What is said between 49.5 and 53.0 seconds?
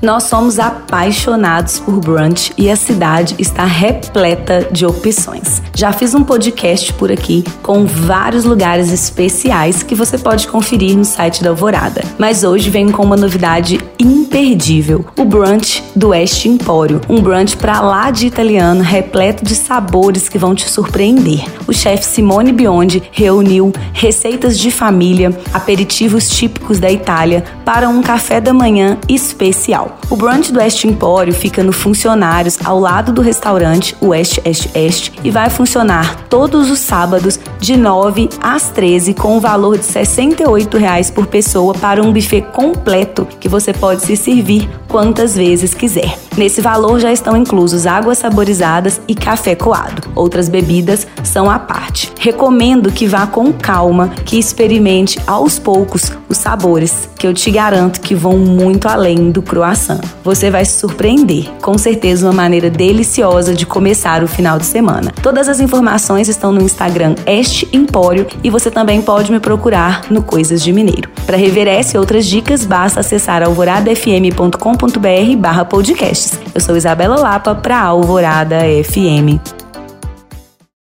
coado. Outras bebidas são à parte. Recomendo